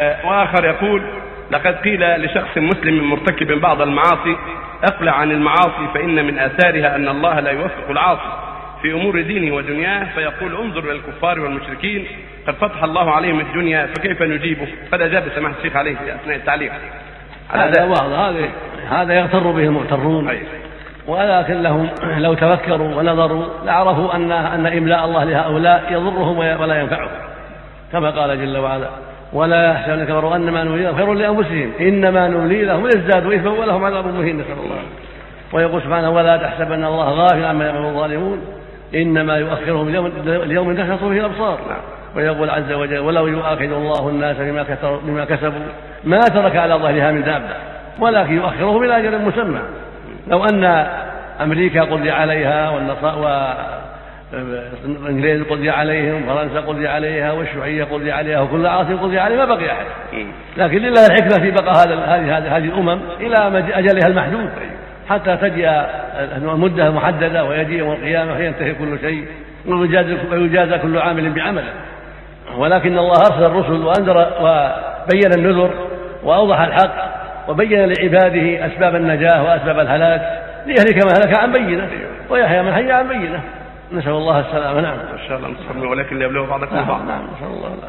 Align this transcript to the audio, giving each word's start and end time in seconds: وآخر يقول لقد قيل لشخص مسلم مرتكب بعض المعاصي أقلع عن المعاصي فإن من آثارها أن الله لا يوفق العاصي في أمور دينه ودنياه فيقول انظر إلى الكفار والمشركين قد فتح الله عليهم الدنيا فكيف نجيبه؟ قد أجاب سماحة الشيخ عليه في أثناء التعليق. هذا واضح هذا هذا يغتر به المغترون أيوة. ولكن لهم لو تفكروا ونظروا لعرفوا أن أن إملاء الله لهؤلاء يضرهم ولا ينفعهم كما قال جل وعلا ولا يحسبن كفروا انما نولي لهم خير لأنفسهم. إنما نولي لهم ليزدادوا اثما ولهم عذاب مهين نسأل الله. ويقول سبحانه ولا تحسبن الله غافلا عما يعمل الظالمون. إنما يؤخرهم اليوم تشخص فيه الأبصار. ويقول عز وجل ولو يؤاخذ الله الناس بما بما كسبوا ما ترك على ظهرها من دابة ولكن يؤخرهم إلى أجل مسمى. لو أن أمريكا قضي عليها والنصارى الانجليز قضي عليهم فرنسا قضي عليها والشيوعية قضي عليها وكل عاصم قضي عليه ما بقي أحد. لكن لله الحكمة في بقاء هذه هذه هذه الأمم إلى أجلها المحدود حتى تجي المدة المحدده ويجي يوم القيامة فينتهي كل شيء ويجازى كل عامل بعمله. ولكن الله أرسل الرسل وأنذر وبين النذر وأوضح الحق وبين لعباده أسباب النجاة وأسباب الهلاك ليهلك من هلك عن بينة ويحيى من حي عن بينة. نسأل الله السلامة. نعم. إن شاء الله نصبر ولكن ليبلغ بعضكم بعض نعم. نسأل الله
وآخر 0.00 0.64
يقول 0.64 1.02
لقد 1.50 1.74
قيل 1.74 2.24
لشخص 2.24 2.58
مسلم 2.58 3.10
مرتكب 3.10 3.60
بعض 3.60 3.82
المعاصي 3.82 4.36
أقلع 4.84 5.12
عن 5.12 5.30
المعاصي 5.30 5.88
فإن 5.94 6.26
من 6.26 6.38
آثارها 6.38 6.96
أن 6.96 7.08
الله 7.08 7.40
لا 7.40 7.50
يوفق 7.50 7.90
العاصي 7.90 8.38
في 8.82 8.92
أمور 8.92 9.20
دينه 9.20 9.56
ودنياه 9.56 10.14
فيقول 10.14 10.56
انظر 10.56 10.78
إلى 10.78 10.92
الكفار 10.92 11.40
والمشركين 11.40 12.06
قد 12.46 12.54
فتح 12.54 12.82
الله 12.82 13.10
عليهم 13.10 13.40
الدنيا 13.40 13.86
فكيف 13.86 14.22
نجيبه؟ 14.22 14.68
قد 14.92 15.02
أجاب 15.02 15.24
سماحة 15.34 15.54
الشيخ 15.58 15.76
عليه 15.76 15.96
في 15.96 16.14
أثناء 16.14 16.36
التعليق. 16.36 16.72
هذا 17.52 17.84
واضح 17.84 18.18
هذا 18.18 18.48
هذا 18.90 19.14
يغتر 19.14 19.50
به 19.50 19.62
المغترون 19.62 20.28
أيوة. 20.28 20.42
ولكن 21.06 21.62
لهم 21.62 21.90
لو 22.16 22.34
تفكروا 22.34 22.94
ونظروا 22.94 23.46
لعرفوا 23.64 24.16
أن 24.16 24.32
أن 24.32 24.66
إملاء 24.66 25.04
الله 25.04 25.24
لهؤلاء 25.24 25.92
يضرهم 25.92 26.38
ولا 26.38 26.80
ينفعهم 26.80 27.10
كما 27.92 28.10
قال 28.10 28.40
جل 28.40 28.58
وعلا 28.58 28.88
ولا 29.32 29.70
يحسبن 29.70 30.04
كفروا 30.04 30.36
انما 30.36 30.64
نولي 30.64 30.82
لهم 30.82 30.96
خير 30.96 31.12
لأنفسهم. 31.12 31.70
إنما 31.80 32.28
نولي 32.28 32.64
لهم 32.64 32.84
ليزدادوا 32.84 33.34
اثما 33.34 33.50
ولهم 33.50 33.84
عذاب 33.84 34.06
مهين 34.06 34.36
نسأل 34.38 34.58
الله. 34.64 34.82
ويقول 35.52 35.82
سبحانه 35.82 36.10
ولا 36.10 36.36
تحسبن 36.36 36.84
الله 36.84 37.10
غافلا 37.10 37.48
عما 37.48 37.66
يعمل 37.66 37.86
الظالمون. 37.86 38.40
إنما 38.94 39.36
يؤخرهم 39.36 39.88
اليوم 40.26 40.74
تشخص 40.74 41.04
فيه 41.04 41.20
الأبصار. 41.20 41.58
ويقول 42.16 42.50
عز 42.50 42.72
وجل 42.72 42.98
ولو 42.98 43.26
يؤاخذ 43.26 43.72
الله 43.72 44.08
الناس 44.08 44.36
بما 44.36 44.64
بما 45.06 45.24
كسبوا 45.24 45.66
ما 46.04 46.20
ترك 46.20 46.56
على 46.56 46.74
ظهرها 46.74 47.12
من 47.12 47.22
دابة 47.22 47.54
ولكن 47.98 48.34
يؤخرهم 48.34 48.82
إلى 48.82 48.98
أجل 48.98 49.22
مسمى. 49.22 49.60
لو 50.28 50.44
أن 50.44 50.86
أمريكا 51.42 51.82
قضي 51.82 52.10
عليها 52.10 52.70
والنصارى 52.70 53.56
الانجليز 54.84 55.42
قضي 55.42 55.70
عليهم 55.70 56.22
فرنسا 56.26 56.60
قضي 56.60 56.88
عليها 56.88 57.32
والشيوعية 57.32 57.84
قضي 57.84 58.12
عليها 58.12 58.40
وكل 58.40 58.66
عاصم 58.66 58.96
قضي 58.96 59.18
عليه 59.18 59.36
ما 59.36 59.44
بقي 59.44 59.72
أحد. 59.72 59.86
لكن 60.56 60.78
لله 60.78 61.06
الحكمة 61.06 61.40
في 61.40 61.50
بقاء 61.50 61.88
هذه 61.88 62.38
هذه 62.38 62.56
هذه 62.56 62.64
الأمم 62.64 63.00
إلى 63.20 63.36
أجلها 63.74 64.08
المحدود 64.08 64.50
حتى 65.08 65.36
تجي 65.36 65.70
المدة 66.36 66.86
المحدده 66.86 67.44
ويجي 67.44 67.78
يوم 67.78 67.92
القيامة 67.92 68.36
فينتهي 68.36 68.74
كل 68.74 68.98
شيء 69.00 69.26
ويجازى 70.32 70.78
كل 70.78 70.98
عامل 70.98 71.30
بعمله. 71.30 71.72
ولكن 72.56 72.98
الله 72.98 73.16
أرسل 73.16 73.44
الرسل 73.44 73.84
وأنذر 73.84 74.16
وبين 74.40 75.32
النذر 75.36 75.70
وأوضح 76.24 76.60
الحق 76.60 77.24
وبين 77.48 77.92
لعباده 77.92 78.66
أسباب 78.66 78.94
النجاة 78.94 79.42
وأسباب 79.42 79.78
الهلاك 79.78 80.42
ليهلك 80.66 81.04
من 81.04 81.12
هلك 81.12 81.38
عن 81.38 81.52
بينة 81.52 81.88
ويحيى 82.30 82.62
من 82.62 82.72
حي 82.72 82.92
عن 82.92 83.08
بينة. 83.08 83.40
نسأل 83.92 84.12
الله 84.12 84.40
السلامة. 84.40 84.80
نعم. 84.80 84.98
إن 84.98 85.28
شاء 85.28 85.38
الله 85.38 85.48
نصبر 85.48 85.86
ولكن 85.86 86.18
ليبلغ 86.18 86.46
بعضكم 86.46 86.84
بعض 86.84 87.06
نعم. 87.06 87.22
نسأل 87.36 87.46
الله 87.46 87.88